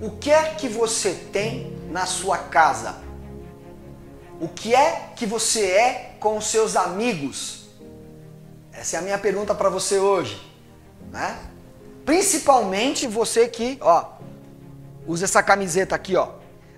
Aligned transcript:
O 0.00 0.10
que 0.18 0.30
é 0.30 0.54
que 0.54 0.68
você 0.68 1.12
tem 1.30 1.76
na 1.90 2.06
sua 2.06 2.38
casa? 2.38 2.96
O 4.40 4.48
que 4.48 4.74
é 4.74 5.10
que 5.14 5.26
você 5.26 5.66
é 5.66 6.16
com 6.18 6.38
os 6.38 6.46
seus 6.46 6.76
amigos? 6.76 7.68
Essa 8.72 8.96
é 8.96 8.98
a 9.00 9.02
minha 9.02 9.18
pergunta 9.18 9.54
para 9.54 9.68
você 9.68 9.98
hoje, 9.98 10.40
né? 11.10 11.38
Principalmente 12.06 13.06
você 13.06 13.48
que, 13.48 13.76
ó, 13.82 14.12
usa 15.06 15.26
essa 15.26 15.42
camiseta 15.42 15.94
aqui, 15.94 16.16
ó. 16.16 16.30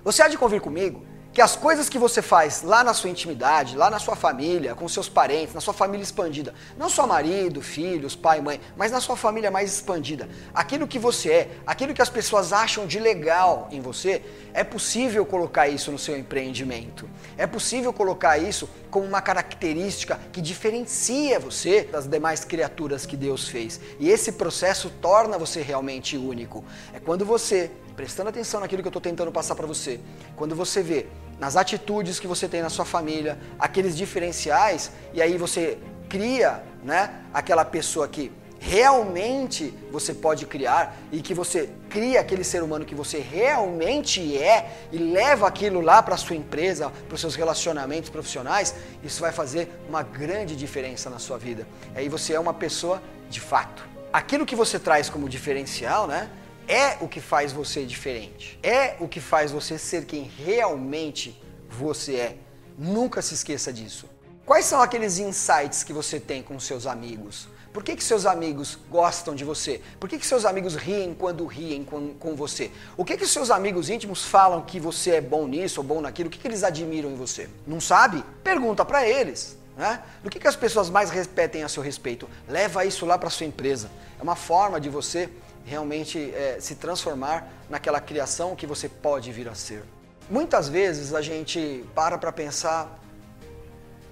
Você 0.03 0.23
há 0.23 0.29
de 0.29 0.37
convir 0.37 0.61
comigo 0.61 1.07
que 1.39 1.43
as 1.43 1.55
coisas 1.55 1.89
que 1.89 2.01
você 2.01 2.21
faz 2.21 2.63
lá 2.63 2.83
na 2.83 2.93
sua 2.93 3.11
intimidade, 3.11 3.77
lá 3.77 3.89
na 3.89 4.01
sua 4.01 4.17
família, 4.17 4.75
com 4.75 4.89
seus 4.89 5.09
parentes, 5.09 5.55
na 5.55 5.61
sua 5.61 5.73
família 5.73 6.03
expandida, 6.03 6.53
não 6.77 6.89
só 6.89 7.07
marido, 7.07 7.63
filhos, 7.63 8.17
pai, 8.17 8.41
mãe, 8.41 8.61
mas 8.77 8.91
na 8.91 9.01
sua 9.01 9.17
família 9.17 9.49
mais 9.49 9.73
expandida, 9.73 10.29
aquilo 10.53 10.89
que 10.89 10.99
você 10.99 11.31
é, 11.31 11.51
aquilo 11.65 11.95
que 11.95 12.03
as 12.03 12.09
pessoas 12.09 12.53
acham 12.53 12.89
de 12.89 12.99
legal 12.99 13.69
em 13.71 13.81
você, 13.81 14.21
é 14.53 14.65
possível 14.65 15.25
colocar 15.25 15.69
isso 15.69 15.93
no 15.93 15.99
seu 15.99 16.19
empreendimento. 16.19 17.09
É 17.37 17.47
possível 17.47 17.93
colocar 17.93 18.37
isso 18.37 18.69
como 18.91 19.07
uma 19.07 19.23
característica 19.23 20.19
que 20.33 20.41
diferencia 20.41 21.39
você 21.39 21.83
das 21.83 22.09
demais 22.09 22.45
criaturas 22.45 23.07
que 23.07 23.17
Deus 23.17 23.47
fez. 23.47 23.81
E 24.01 24.11
esse 24.11 24.33
processo 24.33 24.91
torna 25.01 25.39
você 25.39 25.63
realmente 25.63 26.17
único. 26.17 26.65
É 26.93 26.99
quando 26.99 27.25
você 27.25 27.71
prestando 27.95 28.29
atenção 28.29 28.61
naquilo 28.61 28.83
que 28.83 28.89
eu 28.89 28.91
estou 28.91 29.03
tentando 29.03 29.31
passar 29.31 29.55
para 29.55 29.67
você, 29.69 30.01
quando 30.35 30.57
você 30.57 30.83
vê 30.83 31.07
nas 31.39 31.57
atitudes 31.57 32.19
que 32.19 32.27
você 32.27 32.49
tem 32.49 32.63
na 32.63 32.71
sua 32.71 32.85
família, 32.85 33.39
aqueles 33.59 33.97
diferenciais, 33.97 34.91
e 35.13 35.23
aí 35.23 35.37
você 35.37 35.79
cria 36.09 36.63
né, 36.83 37.23
aquela 37.33 37.65
pessoa 37.65 38.09
que 38.09 38.33
realmente 38.61 39.73
você 39.91 40.13
pode 40.13 40.45
criar 40.45 40.97
e 41.13 41.21
que 41.23 41.33
você 41.33 41.71
cria 41.89 42.21
aquele 42.21 42.43
ser 42.43 42.63
humano 42.63 42.85
que 42.85 42.95
você 42.95 43.19
realmente 43.19 44.37
é 44.37 44.89
e 44.91 44.99
leva 44.99 45.47
aquilo 45.47 45.81
lá 45.81 46.03
para 46.03 46.17
sua 46.17 46.35
empresa, 46.35 46.91
para 47.07 47.15
os 47.15 47.21
seus 47.21 47.35
relacionamentos 47.35 48.11
profissionais, 48.11 48.75
isso 49.03 49.21
vai 49.21 49.33
fazer 49.33 49.71
uma 49.89 50.03
grande 50.03 50.57
diferença 50.57 51.09
na 51.09 51.19
sua 51.19 51.39
vida. 51.39 51.67
Aí 51.95 52.09
você 52.09 52.35
é 52.35 52.41
uma 52.41 52.55
pessoa 52.55 53.01
de 53.31 53.41
fato. 53.41 53.87
Aquilo 54.13 54.45
que 54.45 54.57
você 54.57 54.79
traz 54.79 55.09
como 55.09 55.29
diferencial, 55.29 56.07
né? 56.07 56.29
É 56.69 56.99
o 57.01 57.09
que 57.09 57.21
faz 57.21 57.53
você 57.53 57.85
diferente. 57.85 58.59
É 58.63 58.97
o 59.01 59.09
que 59.09 59.21
faz 59.21 59.51
você 59.51 59.79
ser 59.79 60.05
quem 60.05 60.23
realmente 60.23 61.41
você 61.69 62.17
é. 62.17 62.37
Nunca 62.77 63.23
se 63.23 63.35
esqueça 63.35 63.73
disso. 63.73 64.09
Quais 64.45 64.67
são 64.67 64.81
aqueles 64.81 65.19
insights 65.19 65.83
que 65.83 65.93
você 65.93 66.21
tem 66.21 66.43
com 66.43 66.61
seus 66.61 66.87
amigos? 66.87 67.49
Por 67.73 67.83
que, 67.83 67.95
que 67.97 68.03
seus 68.03 68.25
amigos 68.25 68.79
gostam 68.91 69.35
de 69.35 69.45
você? 69.45 69.81
Por 70.01 70.09
que, 70.09 70.19
que 70.19 70.27
seus 70.27 70.45
amigos 70.45 70.75
riem 70.75 71.15
quando 71.15 71.47
riem 71.47 71.85
com, 71.85 72.15
com 72.15 72.35
você? 72.35 72.71
O 72.97 73.05
que, 73.05 73.17
que 73.17 73.27
seus 73.27 73.51
amigos 73.51 73.91
íntimos 73.91 74.25
falam 74.25 74.63
que 74.63 74.81
você 74.81 75.13
é 75.13 75.21
bom 75.21 75.47
nisso 75.47 75.81
ou 75.81 75.87
bom 75.87 76.01
naquilo? 76.01 76.29
O 76.29 76.31
que, 76.31 76.39
que 76.39 76.49
eles 76.49 76.65
admiram 76.65 77.11
em 77.11 77.15
você? 77.15 77.49
Não 77.67 77.81
sabe? 77.81 78.25
Pergunta 78.43 78.85
para 78.85 79.07
eles. 79.07 79.57
Né? 79.77 80.03
Do 80.25 80.31
que, 80.31 80.41
que 80.41 80.49
as 80.49 80.57
pessoas 80.57 80.91
mais 80.91 81.11
repetem 81.11 81.63
a 81.63 81.69
seu 81.69 81.83
respeito? 81.83 82.29
Leva 82.49 82.85
isso 82.85 83.07
lá 83.07 83.17
para 83.17 83.31
sua 83.31 83.47
empresa. 83.47 83.91
É 84.19 84.23
uma 84.23 84.35
forma 84.35 84.81
de 84.81 84.89
você 84.89 85.29
realmente 85.69 86.33
é, 86.35 86.59
se 86.61 86.75
transformar 86.75 87.47
naquela 87.69 88.01
criação 88.01 88.57
que 88.57 88.67
você 88.67 88.89
pode 88.89 89.31
vir 89.31 89.49
a 89.49 89.55
ser. 89.55 89.85
Muitas 90.31 90.69
vezes 90.69 91.15
a 91.15 91.23
gente 91.23 91.85
para 91.95 92.19
para 92.19 92.33
pensar, 92.33 92.99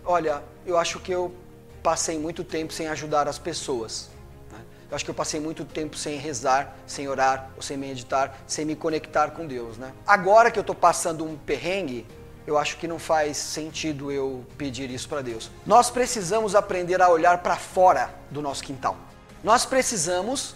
olha, 0.04 0.42
eu 0.64 0.78
acho 0.78 1.00
que 1.00 1.12
eu 1.12 1.34
passei 1.82 2.18
muito 2.18 2.44
tempo 2.44 2.72
sem 2.72 2.88
ajudar 2.88 3.28
as 3.28 3.38
pessoas. 3.38 4.08
Né? 4.52 4.58
Eu 4.90 4.96
acho 4.96 5.04
que 5.04 5.10
eu 5.10 5.14
passei 5.14 5.40
muito 5.40 5.64
tempo 5.64 5.96
sem 5.96 6.18
rezar, 6.18 6.76
sem 6.86 7.08
orar, 7.08 7.50
ou 7.56 7.62
sem 7.62 7.76
meditar, 7.76 8.38
sem 8.46 8.64
me 8.64 8.76
conectar 8.76 9.30
com 9.30 9.46
Deus. 9.46 9.76
Né? 9.78 9.92
Agora 10.06 10.50
que 10.50 10.58
eu 10.58 10.62
estou 10.62 10.76
passando 10.76 11.24
um 11.24 11.36
perrengue, 11.36 12.06
eu 12.46 12.56
acho 12.56 12.76
que 12.76 12.86
não 12.86 12.98
faz 12.98 13.36
sentido 13.36 14.12
eu 14.12 14.44
pedir 14.56 14.90
isso 14.90 15.08
para 15.08 15.20
Deus. 15.20 15.50
Nós 15.66 15.90
precisamos 15.90 16.54
aprender 16.54 17.02
a 17.02 17.08
olhar 17.08 17.38
para 17.38 17.56
fora 17.56 18.14
do 18.30 18.40
nosso 18.40 18.62
quintal. 18.62 18.96
Nós 19.42 19.66
precisamos 19.66 20.54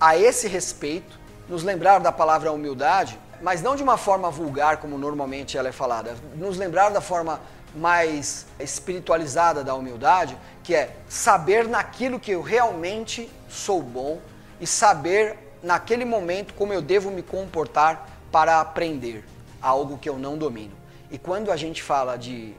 a 0.00 0.16
esse 0.16 0.48
respeito, 0.48 1.18
nos 1.48 1.62
lembrar 1.62 1.98
da 2.00 2.12
palavra 2.12 2.52
humildade, 2.52 3.18
mas 3.42 3.62
não 3.62 3.76
de 3.76 3.82
uma 3.82 3.96
forma 3.96 4.30
vulgar 4.30 4.78
como 4.78 4.96
normalmente 4.96 5.58
ela 5.58 5.68
é 5.68 5.72
falada, 5.72 6.16
nos 6.34 6.56
lembrar 6.56 6.90
da 6.90 7.00
forma 7.00 7.40
mais 7.74 8.46
espiritualizada 8.58 9.64
da 9.64 9.74
humildade, 9.74 10.36
que 10.62 10.74
é 10.74 10.96
saber 11.08 11.66
naquilo 11.66 12.20
que 12.20 12.30
eu 12.30 12.40
realmente 12.40 13.30
sou 13.48 13.82
bom 13.82 14.20
e 14.60 14.66
saber 14.66 15.36
naquele 15.62 16.04
momento 16.04 16.54
como 16.54 16.72
eu 16.72 16.80
devo 16.80 17.10
me 17.10 17.22
comportar 17.22 18.08
para 18.30 18.60
aprender 18.60 19.24
algo 19.60 19.98
que 19.98 20.08
eu 20.08 20.18
não 20.18 20.38
domino. 20.38 20.72
E 21.10 21.18
quando 21.18 21.50
a 21.50 21.56
gente 21.56 21.82
fala 21.82 22.16
de 22.16 22.54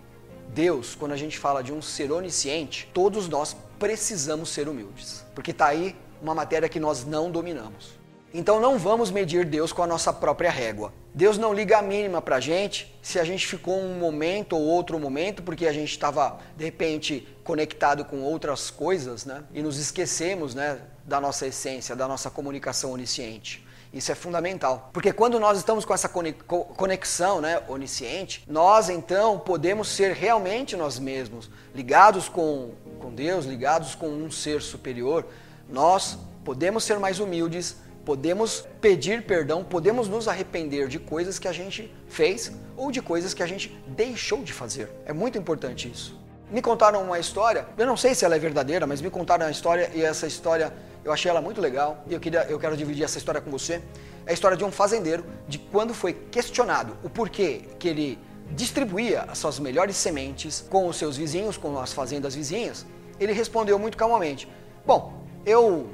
Deus, 0.50 0.96
quando 0.96 1.14
a 1.14 1.18
gente 1.18 1.38
fala 1.38 1.64
de 1.64 1.74
um 1.74 1.82
ser 1.82 2.12
onisciente, 2.12 2.90
todos 2.94 3.28
nós 3.28 3.56
precisamos 3.80 4.50
ser 4.50 4.68
humildes, 4.68 5.26
porque 5.34 5.52
está 5.52 5.68
aí 5.68 5.96
uma 6.22 6.36
matéria 6.36 6.70
que 6.70 6.80
nós 6.80 7.06
não 7.06 7.32
dominamos. 7.32 8.06
Então 8.38 8.60
não 8.60 8.78
vamos 8.78 9.12
medir 9.12 9.46
Deus 9.46 9.72
com 9.72 9.82
a 9.82 9.88
nossa 9.88 10.12
própria 10.12 10.50
régua. 10.50 10.94
Deus 11.14 11.38
não 11.38 11.54
liga 11.54 11.78
a 11.78 11.82
mínima 11.82 12.22
para 12.22 12.36
a 12.36 12.40
gente 12.42 12.94
se 13.02 13.18
a 13.18 13.24
gente 13.24 13.48
ficou 13.48 13.80
um 13.80 13.98
momento 13.98 14.58
ou 14.58 14.62
outro 14.62 15.00
momento 15.00 15.42
porque 15.42 15.66
a 15.66 15.72
gente 15.72 15.92
estava 15.92 16.40
de 16.58 16.66
repente 16.66 17.26
conectado 17.46 18.04
com 18.04 18.22
outras 18.24 18.70
coisas, 18.70 19.26
né? 19.26 19.44
E 19.54 19.62
nos 19.62 19.80
esquecemos, 19.80 20.54
né, 20.54 20.82
da 21.06 21.22
nossa 21.22 21.48
essência, 21.48 21.96
da 21.96 22.10
nossa 22.10 22.30
comunicação 22.30 22.92
onisciente. 22.92 23.66
Isso 23.94 24.12
é 24.12 24.16
fundamental, 24.16 24.90
porque 24.92 25.14
quando 25.14 25.40
nós 25.40 25.58
estamos 25.58 25.86
com 25.86 25.94
essa 25.94 26.10
conexão, 26.10 27.40
né, 27.40 27.62
onisciente, 27.70 28.44
nós 28.46 28.90
então 28.90 29.40
podemos 29.40 29.88
ser 29.88 30.12
realmente 30.12 30.76
nós 30.76 31.00
mesmos, 31.00 31.50
ligados 31.74 32.28
com, 32.28 32.72
com 33.00 33.16
Deus, 33.16 33.46
ligados 33.46 33.96
com 33.96 34.10
um 34.10 34.30
ser 34.30 34.62
superior, 34.62 35.26
nós 35.70 36.18
podemos 36.44 36.84
ser 36.84 37.00
mais 37.00 37.20
humildes, 37.20 37.78
podemos 38.06 38.66
pedir 38.80 39.24
perdão, 39.24 39.64
podemos 39.64 40.08
nos 40.08 40.28
arrepender 40.28 40.88
de 40.88 41.00
coisas 41.00 41.40
que 41.40 41.48
a 41.48 41.52
gente 41.52 41.92
fez 42.08 42.52
ou 42.78 42.92
de 42.92 43.02
coisas 43.02 43.34
que 43.34 43.42
a 43.42 43.48
gente 43.48 43.76
deixou 43.88 44.44
de 44.44 44.54
fazer. 44.54 44.90
É 45.06 45.12
muito 45.12 45.38
importante 45.38 45.90
isso. 45.92 46.20
Me 46.52 46.62
contaram 46.62 47.02
uma 47.02 47.18
história, 47.18 47.66
eu 47.76 47.88
não 47.88 47.98
sei 47.98 48.14
se 48.14 48.24
ela 48.24 48.36
é 48.36 48.40
verdadeira, 48.40 48.86
mas 48.86 49.02
me 49.02 49.10
contaram 49.10 49.46
uma 49.46 49.52
história 49.52 49.90
e 49.96 50.04
essa 50.04 50.28
história 50.28 50.72
eu 51.04 51.12
achei 51.12 51.30
ela 51.30 51.42
muito 51.42 51.60
legal 51.60 52.04
e 52.08 52.14
eu, 52.14 52.20
queria, 52.20 52.44
eu 52.44 52.60
quero 52.60 52.78
dividir 52.78 53.04
essa 53.04 53.18
história 53.18 53.42
com 53.42 53.50
você. 53.50 53.82
É 54.26 54.32
a 54.32 54.34
história 54.34 54.56
de 54.56 54.64
um 54.64 54.72
fazendeiro, 54.72 55.26
de 55.48 55.58
quando 55.58 55.94
foi 55.94 56.14
questionado 56.14 56.96
o 57.04 57.10
porquê 57.10 57.62
que 57.80 57.88
ele 57.88 58.20
distribuía 58.52 59.24
as 59.24 59.40
suas 59.40 59.60
melhores 59.60 59.96
sementes 59.96 60.64
com 60.70 60.88
os 60.88 60.98
seus 60.98 61.18
vizinhos, 61.18 61.58
com 61.58 61.80
as 61.80 61.92
fazendas 61.92 62.36
vizinhas, 62.36 62.86
ele 63.20 63.34
respondeu 63.34 63.80
muito 63.80 63.98
calmamente: 63.98 64.48
Bom, 64.86 65.15
eu 65.46 65.90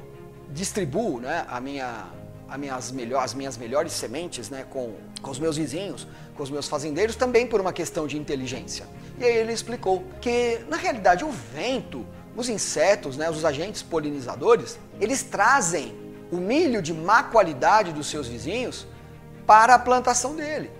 distribuo 0.50 1.20
né, 1.20 1.44
a 1.48 1.60
minha, 1.60 2.06
a 2.48 2.58
minhas 2.58 2.90
melhor, 2.90 3.22
as 3.22 3.34
minhas 3.34 3.56
melhores 3.56 3.92
sementes 3.92 4.50
né, 4.50 4.64
com, 4.68 4.94
com 5.20 5.30
os 5.30 5.38
meus 5.38 5.56
vizinhos, 5.56 6.06
com 6.36 6.42
os 6.42 6.50
meus 6.50 6.68
fazendeiros, 6.68 7.16
também 7.16 7.46
por 7.46 7.60
uma 7.60 7.72
questão 7.72 8.06
de 8.06 8.18
inteligência. 8.18 8.86
E 9.18 9.24
aí 9.24 9.36
ele 9.36 9.52
explicou 9.52 10.04
que, 10.20 10.60
na 10.68 10.76
realidade, 10.76 11.24
o 11.24 11.30
vento, 11.30 12.06
os 12.36 12.48
insetos, 12.48 13.16
né, 13.16 13.30
os 13.30 13.44
agentes 13.44 13.82
polinizadores, 13.82 14.78
eles 15.00 15.22
trazem 15.22 15.94
o 16.30 16.36
milho 16.36 16.80
de 16.80 16.94
má 16.94 17.22
qualidade 17.22 17.92
dos 17.92 18.06
seus 18.06 18.26
vizinhos 18.26 18.86
para 19.46 19.74
a 19.74 19.78
plantação 19.78 20.34
dele. 20.34 20.70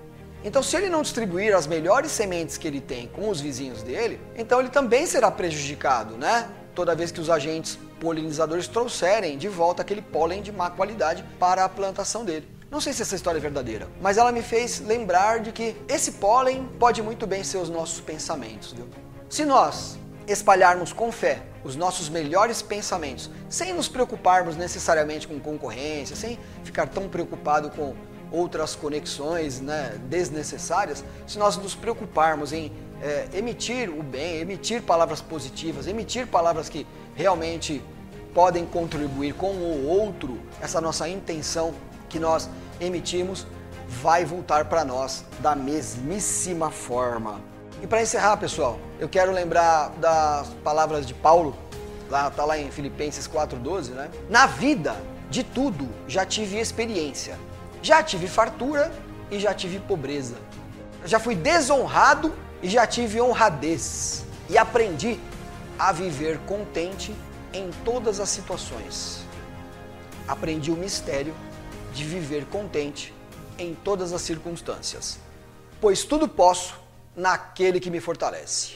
Então, 0.44 0.62
se 0.62 0.76
ele 0.76 0.88
não 0.88 1.02
distribuir 1.02 1.54
as 1.54 1.66
melhores 1.66 2.10
sementes 2.10 2.56
que 2.56 2.66
ele 2.66 2.80
tem 2.80 3.06
com 3.06 3.28
os 3.28 3.40
vizinhos 3.40 3.82
dele, 3.82 4.18
então 4.36 4.58
ele 4.58 4.70
também 4.70 5.06
será 5.06 5.30
prejudicado, 5.30 6.16
né? 6.16 6.48
Toda 6.74 6.94
vez 6.94 7.12
que 7.12 7.20
os 7.20 7.28
agentes 7.28 7.78
polinizadores 8.00 8.66
trouxerem 8.66 9.36
de 9.36 9.48
volta 9.48 9.82
aquele 9.82 10.02
pólen 10.02 10.42
de 10.42 10.50
má 10.50 10.70
qualidade 10.70 11.24
para 11.38 11.64
a 11.64 11.69
plantação 11.69 12.24
dele. 12.24 12.48
Não 12.70 12.80
sei 12.80 12.94
se 12.94 13.02
essa 13.02 13.14
história 13.14 13.38
é 13.38 13.40
verdadeira, 13.40 13.86
mas 14.00 14.16
ela 14.16 14.32
me 14.32 14.40
fez 14.40 14.80
lembrar 14.80 15.40
de 15.40 15.52
que 15.52 15.76
esse 15.86 16.12
pólen 16.12 16.66
pode 16.78 17.02
muito 17.02 17.26
bem 17.26 17.44
ser 17.44 17.58
os 17.58 17.69
nossos 17.69 18.00
pensamentos. 18.00 18.72
Viu? 18.72 18.88
Se 19.28 19.44
nós 19.44 19.98
espalharmos 20.26 20.92
com 20.92 21.12
fé 21.12 21.42
os 21.64 21.76
nossos 21.76 22.08
melhores 22.08 22.62
pensamentos, 22.62 23.30
sem 23.48 23.72
nos 23.72 23.88
preocuparmos 23.88 24.56
necessariamente 24.56 25.28
com 25.28 25.38
concorrência, 25.38 26.16
sem 26.16 26.38
ficar 26.64 26.88
tão 26.88 27.08
preocupado 27.08 27.70
com 27.70 27.94
outras 28.32 28.75
conexões 28.75 29.61
né, 29.61 30.00
desnecessárias, 30.08 31.05
se 31.26 31.38
nós 31.38 31.56
nos 31.56 31.75
preocuparmos 31.75 32.52
em 32.52 32.73
é, 33.02 33.29
emitir 33.34 33.90
o 33.90 34.02
bem, 34.02 34.38
emitir 34.38 34.82
palavras 34.82 35.20
positivas, 35.20 35.87
emitir 35.87 36.26
palavras 36.26 36.69
que 36.69 36.87
realmente 37.14 37.82
podem 38.32 38.64
contribuir 38.64 39.34
com 39.34 39.50
o 39.52 39.87
outro, 39.87 40.38
essa 40.61 40.81
nossa 40.81 41.08
intenção 41.08 41.75
que 42.08 42.19
nós 42.19 42.49
emitimos 42.81 43.46
vai 44.00 44.25
voltar 44.25 44.64
para 44.67 44.85
nós 44.85 45.25
da 45.40 45.55
mesmíssima 45.55 46.70
forma. 46.70 47.40
E 47.82 47.87
para 47.87 48.00
encerrar, 48.00 48.37
pessoal, 48.37 48.78
eu 48.99 49.08
quero 49.08 49.32
lembrar 49.32 49.90
das 49.99 50.49
palavras 50.64 51.05
de 51.05 51.12
Paulo, 51.12 51.55
lá 52.08 52.31
tá 52.31 52.44
lá 52.44 52.56
em 52.56 52.70
Filipenses 52.70 53.26
4:12, 53.26 53.90
né? 53.90 54.08
Na 54.31 54.46
vida 54.46 54.96
De 55.31 55.43
tudo 55.43 55.88
já 56.06 56.26
tive 56.26 56.58
experiência. 56.58 57.38
Já 57.82 58.02
tive 58.02 58.29
fartura 58.29 58.93
e 59.31 59.40
já 59.40 59.52
tive 59.52 59.81
pobreza. 59.81 60.37
Já 61.05 61.19
fui 61.19 61.34
desonrado 61.34 62.32
e 62.62 62.69
já 62.69 62.87
tive 62.87 63.20
honradez. 63.20 64.25
E 64.49 64.56
aprendi 64.56 65.19
a 65.79 65.90
viver 65.90 66.38
contente 66.46 67.12
em 67.52 67.70
todas 67.84 68.20
as 68.20 68.29
situações. 68.29 69.25
Aprendi 70.29 70.70
o 70.70 70.76
mistério 70.76 71.34
de 71.93 72.05
viver 72.05 72.46
contente 72.46 73.12
em 73.58 73.75
todas 73.75 74.12
as 74.12 74.23
circunstâncias. 74.23 75.19
Pois 75.81 76.05
tudo 76.05 76.28
posso 76.28 76.81
naquele 77.17 77.81
que 77.81 77.90
me 77.90 78.00
fortalece. 78.00 78.75